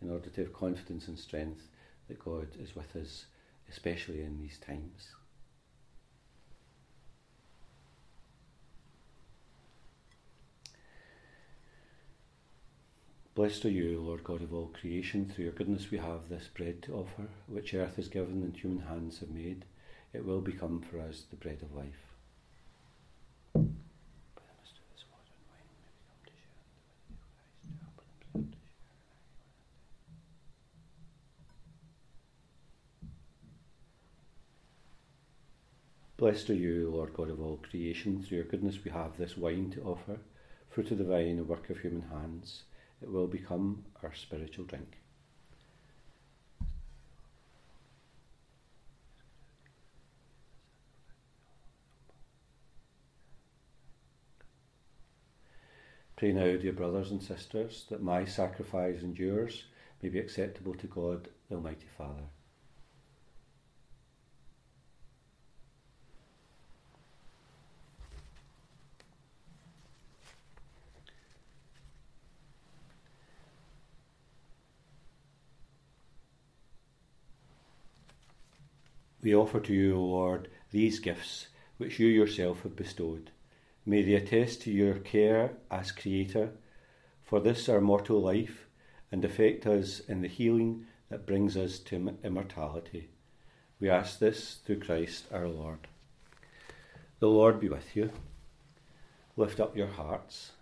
in 0.00 0.10
order 0.10 0.30
to 0.30 0.40
have 0.42 0.52
confidence 0.52 1.08
and 1.08 1.18
strength 1.18 1.68
that 2.08 2.18
God 2.18 2.48
is 2.60 2.76
with 2.76 2.94
us, 2.96 3.26
especially 3.70 4.22
in 4.22 4.40
these 4.40 4.58
times. 4.58 5.14
Blessed 13.34 13.64
are 13.64 13.70
you, 13.70 14.00
Lord 14.00 14.22
God 14.22 14.42
of 14.42 14.54
all 14.54 14.68
creation. 14.68 15.28
Through 15.28 15.46
your 15.46 15.54
goodness 15.54 15.90
we 15.90 15.98
have 15.98 16.28
this 16.28 16.48
bread 16.54 16.82
to 16.82 16.94
offer, 16.94 17.26
which 17.48 17.74
earth 17.74 17.96
has 17.96 18.06
given 18.06 18.44
and 18.44 18.56
human 18.56 18.86
hands 18.86 19.18
have 19.18 19.30
made. 19.30 19.64
It 20.12 20.24
will 20.24 20.40
become 20.40 20.80
for 20.80 21.00
us 21.00 21.24
the 21.28 21.36
bread 21.36 21.58
of 21.60 21.74
life. 21.74 22.03
Blessed 36.24 36.48
are 36.48 36.54
you, 36.54 36.88
Lord 36.90 37.12
God 37.12 37.28
of 37.28 37.38
all 37.38 37.58
creation. 37.58 38.22
Through 38.22 38.38
your 38.38 38.46
goodness 38.46 38.82
we 38.82 38.90
have 38.90 39.14
this 39.18 39.36
wine 39.36 39.70
to 39.72 39.82
offer, 39.82 40.18
fruit 40.70 40.90
of 40.90 40.96
the 40.96 41.04
vine, 41.04 41.38
a 41.38 41.42
work 41.42 41.68
of 41.68 41.78
human 41.78 42.00
hands. 42.00 42.62
It 43.02 43.10
will 43.10 43.26
become 43.26 43.84
our 44.02 44.14
spiritual 44.14 44.64
drink. 44.64 44.96
Pray 56.16 56.32
now, 56.32 56.56
dear 56.56 56.72
brothers 56.72 57.10
and 57.10 57.22
sisters, 57.22 57.84
that 57.90 58.02
my 58.02 58.24
sacrifice 58.24 59.02
and 59.02 59.18
yours 59.18 59.64
may 60.02 60.08
be 60.08 60.20
acceptable 60.20 60.72
to 60.76 60.86
God, 60.86 61.28
the 61.50 61.56
Almighty 61.56 61.88
Father. 61.98 62.24
We 79.24 79.34
offer 79.34 79.58
to 79.58 79.72
you, 79.72 79.96
O 79.96 80.02
Lord, 80.02 80.48
these 80.70 80.98
gifts 80.98 81.48
which 81.78 81.98
you 81.98 82.06
yourself 82.06 82.62
have 82.62 82.76
bestowed. 82.76 83.30
May 83.86 84.02
they 84.02 84.16
attest 84.16 84.60
to 84.62 84.70
your 84.70 84.96
care 84.96 85.52
as 85.70 85.92
Creator 85.92 86.50
for 87.24 87.40
this 87.40 87.66
our 87.70 87.80
mortal 87.80 88.20
life 88.20 88.66
and 89.10 89.24
affect 89.24 89.66
us 89.66 90.00
in 90.00 90.20
the 90.20 90.28
healing 90.28 90.84
that 91.08 91.24
brings 91.24 91.56
us 91.56 91.78
to 91.78 92.18
immortality. 92.22 93.08
We 93.80 93.88
ask 93.88 94.18
this 94.18 94.58
through 94.66 94.80
Christ 94.80 95.24
our 95.32 95.48
Lord. 95.48 95.88
The 97.18 97.28
Lord 97.28 97.58
be 97.58 97.70
with 97.70 97.96
you. 97.96 98.10
Lift 99.38 99.58
up 99.58 99.74
your 99.74 99.88
hearts. 99.88 100.52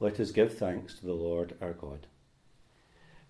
Let 0.00 0.20
us 0.20 0.32
give 0.32 0.58
thanks 0.58 0.96
to 0.96 1.06
the 1.06 1.14
Lord 1.14 1.56
our 1.62 1.72
God. 1.72 2.06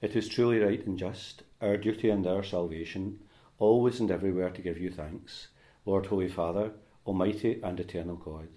It 0.03 0.17
is 0.17 0.29
truly 0.29 0.59
right 0.59 0.85
and 0.85 0.99
just, 0.99 1.45
our 1.61 1.77
duty 1.77 2.11
and 2.11 2.27
our 2.27 2.43
salvation 2.43 3.21
always 3.61 4.01
and 4.01 4.11
everywhere 4.11 4.49
to 4.49 4.63
give 4.63 4.79
you 4.79 4.91
thanks, 4.91 5.49
Lord 5.85 6.07
Holy 6.07 6.29
Father, 6.29 6.73
Almighty 7.07 7.61
and 7.63 7.79
Eternal 7.79 8.17
God. 8.17 8.49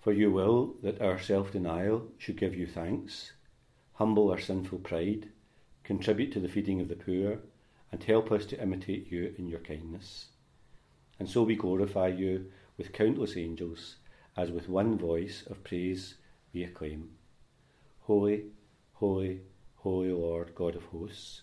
For 0.00 0.12
you 0.12 0.32
will 0.32 0.74
that 0.82 1.00
our 1.00 1.20
self 1.20 1.52
denial 1.52 2.08
should 2.18 2.36
give 2.36 2.56
you 2.56 2.66
thanks, 2.66 3.32
humble 3.94 4.32
our 4.32 4.40
sinful 4.40 4.80
pride, 4.80 5.28
contribute 5.84 6.32
to 6.32 6.40
the 6.40 6.48
feeding 6.48 6.80
of 6.80 6.88
the 6.88 6.96
poor, 6.96 7.38
and 7.92 8.02
help 8.02 8.32
us 8.32 8.44
to 8.46 8.60
imitate 8.60 9.10
you 9.10 9.32
in 9.38 9.46
your 9.46 9.60
kindness. 9.60 10.26
And 11.20 11.30
so 11.30 11.44
we 11.44 11.54
glorify 11.54 12.08
you 12.08 12.50
with 12.76 12.92
countless 12.92 13.36
angels, 13.36 13.96
as 14.36 14.50
with 14.50 14.68
one 14.68 14.98
voice 14.98 15.44
of 15.46 15.62
praise 15.62 16.16
we 16.52 16.64
acclaim 16.64 17.10
Holy, 18.00 18.46
holy, 18.94 19.42
holy 19.76 20.10
Lord, 20.10 20.56
God 20.56 20.74
of 20.74 20.82
hosts 20.86 21.42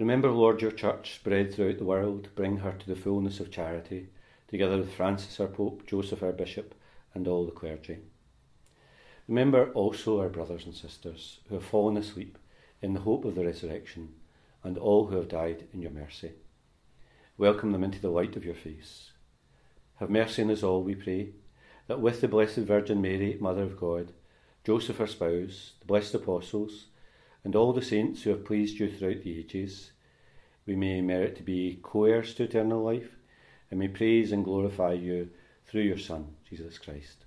Remember, 0.00 0.30
Lord, 0.30 0.62
your 0.62 0.70
church 0.70 1.14
spread 1.16 1.52
throughout 1.52 1.76
the 1.76 1.84
world. 1.84 2.30
Bring 2.34 2.56
her 2.56 2.72
to 2.72 2.86
the 2.86 2.96
fullness 2.96 3.38
of 3.38 3.50
charity, 3.50 4.08
together 4.48 4.78
with 4.78 4.94
Francis 4.94 5.38
our 5.38 5.46
Pope, 5.46 5.86
Joseph 5.86 6.22
our 6.22 6.32
Bishop, 6.32 6.74
and 7.12 7.28
all 7.28 7.44
the 7.44 7.52
clergy. 7.52 7.98
Remember 9.28 9.70
also 9.72 10.18
our 10.18 10.30
brothers 10.30 10.64
and 10.64 10.74
sisters 10.74 11.40
who 11.46 11.56
have 11.56 11.64
fallen 11.64 11.98
asleep 11.98 12.38
in 12.80 12.94
the 12.94 13.00
hope 13.00 13.26
of 13.26 13.34
the 13.34 13.44
resurrection, 13.44 14.14
and 14.64 14.78
all 14.78 15.08
who 15.08 15.16
have 15.16 15.28
died 15.28 15.68
in 15.74 15.82
your 15.82 15.90
mercy. 15.90 16.32
Welcome 17.36 17.72
them 17.72 17.84
into 17.84 18.00
the 18.00 18.08
light 18.08 18.36
of 18.36 18.44
your 18.44 18.54
face. 18.54 19.10
Have 19.96 20.08
mercy 20.08 20.42
on 20.42 20.50
us 20.50 20.62
all, 20.62 20.82
we 20.82 20.94
pray, 20.94 21.34
that 21.88 22.00
with 22.00 22.22
the 22.22 22.28
Blessed 22.28 22.56
Virgin 22.56 23.02
Mary, 23.02 23.36
Mother 23.38 23.64
of 23.64 23.78
God, 23.78 24.14
Joseph 24.64 24.96
her 24.96 25.06
spouse, 25.06 25.72
the 25.78 25.86
blessed 25.86 26.14
apostles, 26.14 26.86
and 27.44 27.56
all 27.56 27.72
the 27.72 27.82
saints 27.82 28.22
who 28.22 28.30
have 28.30 28.44
pleased 28.44 28.78
you 28.78 28.90
throughout 28.90 29.22
the 29.22 29.38
ages, 29.38 29.92
we 30.66 30.76
may 30.76 31.00
merit 31.00 31.36
to 31.36 31.42
be 31.42 31.78
co 31.82 32.04
heirs 32.04 32.34
to 32.34 32.44
eternal 32.44 32.82
life, 32.82 33.16
and 33.70 33.78
may 33.80 33.88
praise 33.88 34.32
and 34.32 34.44
glorify 34.44 34.92
you 34.92 35.30
through 35.66 35.82
your 35.82 35.98
Son, 35.98 36.34
Jesus 36.48 36.78
Christ. 36.78 37.24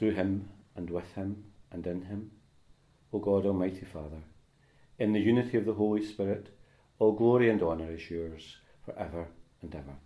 through 0.00 0.12
him 0.12 0.48
and 0.74 0.88
with 0.88 1.12
him 1.12 1.44
and 1.70 1.86
in 1.86 2.00
him. 2.06 2.30
O 3.12 3.18
God, 3.18 3.44
Almighty 3.44 3.84
Father, 3.84 4.22
in 4.98 5.12
the 5.12 5.20
unity 5.20 5.58
of 5.58 5.66
the 5.66 5.74
Holy 5.74 6.02
Spirit, 6.02 6.48
all 6.98 7.12
glory 7.12 7.50
and 7.50 7.62
honour 7.62 7.92
is 7.92 8.10
yours 8.10 8.56
for 8.82 8.98
ever 8.98 9.28
and 9.60 9.74
ever. 9.74 9.96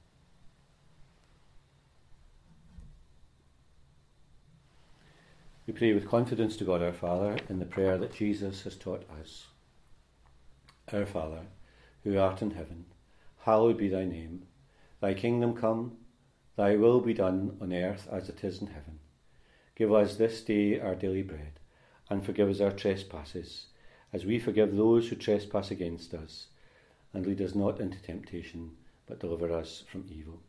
We 5.67 5.73
pray 5.73 5.95
with 5.95 6.11
confidence 6.11 6.59
to 6.59 6.65
God 6.65 6.83
our 6.83 6.93
Father 6.93 7.39
in 7.49 7.59
the 7.59 7.65
prayer 7.65 7.97
that 7.97 8.15
Jesus 8.15 8.65
has 8.65 8.77
taught 8.77 9.09
us. 9.19 9.47
Our 10.93 11.07
Father, 11.07 11.47
who 12.03 12.19
art 12.19 12.43
in 12.43 12.51
heaven, 12.51 12.85
hallowed 13.39 13.79
be 13.79 13.89
thy 13.89 14.05
name. 14.05 14.43
Thy 15.01 15.15
kingdom 15.15 15.55
come, 15.55 15.97
thy 16.57 16.77
will 16.77 17.01
be 17.01 17.15
done 17.15 17.57
on 17.63 17.73
earth 17.73 18.07
as 18.13 18.29
it 18.29 18.45
is 18.45 18.61
in 18.61 18.67
heaven. 18.67 18.99
Give 19.75 19.91
us 19.91 20.17
this 20.17 20.43
day 20.43 20.79
our 20.79 20.95
daily 20.95 21.23
bread, 21.23 21.61
and 22.11 22.23
forgive 22.23 22.51
us 22.51 22.61
our 22.61 22.73
trespasses, 22.73 23.69
as 24.13 24.27
we 24.27 24.39
forgive 24.39 24.77
those 24.77 25.09
who 25.09 25.17
trespass 25.17 25.71
against 25.71 26.13
us. 26.13 26.49
And 27.15 27.25
lead 27.25 27.41
us 27.41 27.55
not 27.55 27.81
into 27.81 28.03
temptation, 28.03 28.73
but 29.07 29.19
deliver 29.19 29.51
us 29.51 29.83
from 29.91 30.05
evil. 30.11 30.43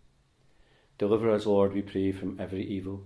Deliver 0.97 1.31
us, 1.31 1.45
Lord, 1.45 1.73
we 1.73 1.81
pray, 1.81 2.11
from 2.11 2.37
every 2.37 2.65
evil. 2.65 3.05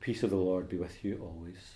The 0.00 0.06
peace 0.06 0.22
of 0.22 0.30
the 0.30 0.36
Lord 0.36 0.70
be 0.70 0.78
with 0.78 1.04
you 1.04 1.20
always. 1.22 1.74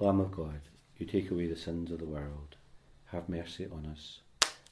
Lamb 0.00 0.18
of 0.18 0.32
God, 0.32 0.60
you 0.98 1.06
take 1.06 1.30
away 1.30 1.46
the 1.46 1.54
sins 1.54 1.92
of 1.92 2.00
the 2.00 2.04
world, 2.04 2.56
have 3.12 3.28
mercy 3.28 3.68
on 3.70 3.86
us. 3.86 4.18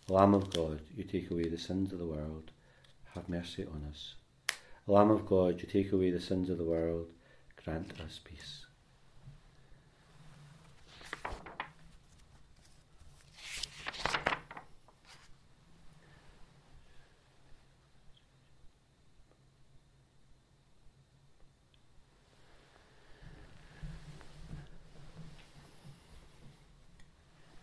Lamb 0.08 0.34
of 0.34 0.50
God, 0.52 0.80
you 0.96 1.04
take 1.04 1.30
away 1.30 1.44
the 1.44 1.56
sins 1.56 1.92
of 1.92 2.00
the 2.00 2.06
world, 2.06 2.50
have 3.14 3.28
mercy 3.28 3.66
on 3.66 3.86
us. 3.88 4.14
Lamb 4.88 5.12
of 5.12 5.26
God, 5.26 5.60
you 5.60 5.68
take 5.68 5.92
away 5.92 6.10
the 6.10 6.20
sins 6.20 6.50
of 6.50 6.58
the 6.58 6.64
world, 6.64 7.06
grant 7.64 7.92
us 8.00 8.18
peace. 8.24 8.63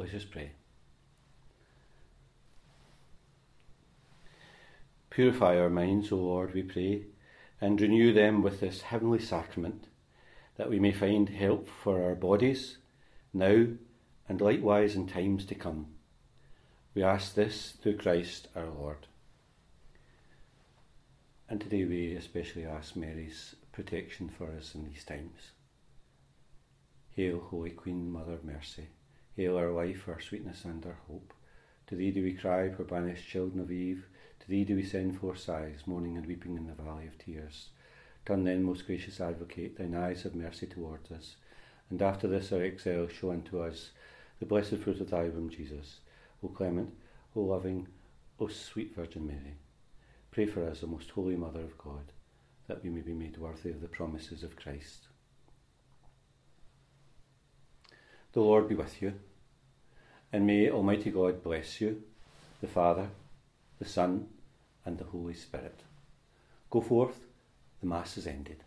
Let 0.00 0.14
us 0.14 0.24
pray. 0.24 0.52
Purify 5.10 5.58
our 5.58 5.68
minds, 5.68 6.10
O 6.10 6.16
Lord, 6.16 6.54
we 6.54 6.62
pray, 6.62 7.02
and 7.60 7.78
renew 7.78 8.14
them 8.14 8.40
with 8.40 8.60
this 8.60 8.80
heavenly 8.80 9.18
sacrament, 9.18 9.88
that 10.56 10.70
we 10.70 10.78
may 10.78 10.92
find 10.92 11.28
help 11.28 11.68
for 11.68 12.02
our 12.02 12.14
bodies 12.14 12.78
now 13.34 13.66
and 14.26 14.40
likewise 14.40 14.94
in 14.96 15.06
times 15.06 15.44
to 15.44 15.54
come. 15.54 15.88
We 16.94 17.02
ask 17.02 17.34
this 17.34 17.72
through 17.82 17.98
Christ 17.98 18.48
our 18.56 18.70
Lord. 18.70 19.06
And 21.46 21.60
today 21.60 21.84
we 21.84 22.14
especially 22.14 22.64
ask 22.64 22.96
Mary's 22.96 23.54
protection 23.70 24.30
for 24.30 24.50
us 24.50 24.74
in 24.74 24.86
these 24.86 25.04
times. 25.04 25.50
Hail, 27.10 27.38
Holy 27.50 27.68
Queen, 27.68 28.10
Mother 28.10 28.32
of 28.32 28.44
Mercy. 28.44 28.88
Hail 29.40 29.56
our 29.56 29.70
life, 29.70 30.06
our 30.06 30.20
sweetness, 30.20 30.66
and 30.66 30.84
our 30.84 30.98
hope. 31.08 31.32
To 31.86 31.96
thee 31.96 32.10
do 32.10 32.22
we 32.22 32.34
cry, 32.34 32.68
poor 32.68 32.84
banished 32.84 33.26
children 33.26 33.58
of 33.58 33.72
Eve. 33.72 34.04
To 34.40 34.46
thee 34.46 34.64
do 34.64 34.76
we 34.76 34.84
send 34.84 35.18
forth 35.18 35.38
sighs, 35.38 35.84
mourning 35.86 36.18
and 36.18 36.26
weeping 36.26 36.58
in 36.58 36.66
the 36.66 36.74
valley 36.74 37.06
of 37.06 37.16
tears. 37.16 37.70
Turn 38.26 38.44
then, 38.44 38.62
most 38.62 38.84
gracious 38.84 39.18
advocate, 39.18 39.78
thine 39.78 39.94
eyes 39.94 40.26
of 40.26 40.34
mercy 40.34 40.66
towards 40.66 41.10
us, 41.10 41.36
and 41.88 42.02
after 42.02 42.28
this 42.28 42.52
our 42.52 42.60
exile 42.62 43.08
show 43.08 43.30
unto 43.30 43.62
us 43.62 43.92
the 44.40 44.44
blessed 44.44 44.76
fruit 44.76 45.00
of 45.00 45.08
thy 45.08 45.30
womb, 45.30 45.48
Jesus. 45.48 46.00
O 46.44 46.48
clement, 46.48 46.92
O 47.34 47.40
loving, 47.40 47.88
O 48.40 48.48
sweet 48.48 48.94
Virgin 48.94 49.26
Mary, 49.26 49.56
pray 50.32 50.44
for 50.44 50.68
us, 50.68 50.84
O 50.84 50.86
most 50.86 51.08
holy 51.08 51.36
Mother 51.36 51.62
of 51.62 51.78
God, 51.78 52.12
that 52.68 52.84
we 52.84 52.90
may 52.90 53.00
be 53.00 53.14
made 53.14 53.38
worthy 53.38 53.70
of 53.70 53.80
the 53.80 53.88
promises 53.88 54.42
of 54.42 54.56
Christ. 54.56 55.06
The 58.32 58.40
Lord 58.40 58.68
be 58.68 58.74
with 58.74 59.00
you. 59.00 59.14
And 60.32 60.46
may 60.46 60.70
Almighty 60.70 61.10
God 61.10 61.42
bless 61.42 61.80
you, 61.80 62.02
the 62.60 62.68
Father, 62.68 63.08
the 63.78 63.84
Son, 63.84 64.28
and 64.84 64.98
the 64.98 65.04
Holy 65.04 65.34
Spirit. 65.34 65.80
Go 66.70 66.80
forth, 66.80 67.18
the 67.80 67.86
Mass 67.86 68.16
is 68.16 68.26
ended. 68.26 68.62